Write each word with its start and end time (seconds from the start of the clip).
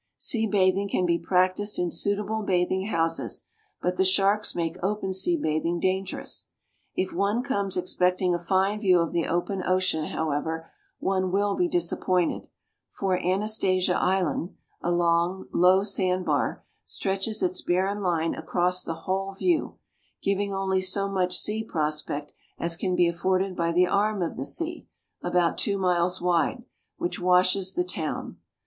Sea 0.17 0.47
bathing 0.47 0.89
can 0.89 1.05
be 1.05 1.19
practised 1.19 1.77
in 1.77 1.91
suitable 1.91 2.41
bathing 2.41 2.87
houses; 2.87 3.45
but 3.83 3.97
the 3.97 4.03
sharks 4.03 4.55
make 4.55 4.77
open 4.83 5.13
sea 5.13 5.37
bathing 5.37 5.79
dangerous. 5.79 6.47
If 6.95 7.13
one 7.13 7.43
comes 7.43 7.77
expecting 7.77 8.33
a 8.33 8.39
fine 8.39 8.79
view 8.79 8.99
of 8.99 9.11
the 9.11 9.27
open 9.27 9.61
ocean, 9.63 10.05
however, 10.07 10.71
one 10.97 11.31
will 11.31 11.53
be 11.53 11.67
disappointed; 11.67 12.47
for 12.89 13.15
Anastasia 13.23 13.93
Island 13.95 14.55
a 14.81 14.89
long, 14.91 15.45
low 15.53 15.83
sand 15.83 16.25
bar 16.25 16.63
stretches 16.83 17.43
its 17.43 17.61
barren 17.61 18.01
line 18.01 18.33
across 18.33 18.81
the 18.81 19.01
whole 19.05 19.35
view, 19.35 19.77
giving 20.23 20.51
only 20.51 20.81
so 20.81 21.07
much 21.07 21.37
sea 21.37 21.63
prospect 21.63 22.33
as 22.57 22.75
can 22.75 22.95
be 22.95 23.07
afforded 23.07 23.55
by 23.55 23.71
the 23.71 23.85
arm 23.85 24.23
of 24.23 24.35
the 24.35 24.45
sea 24.45 24.87
about 25.21 25.59
two 25.59 25.77
miles 25.77 26.19
wide 26.19 26.63
which 26.97 27.19
washes 27.19 27.73
the 27.73 27.83
town. 27.83 28.37